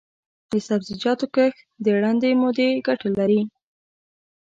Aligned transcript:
د 0.51 0.53
سبزیجاتو 0.67 1.25
کښت 1.35 1.59
د 1.83 1.85
لنډې 2.03 2.29
مودې 2.41 2.67
ګټه 2.87 3.09
لري. 3.17 3.41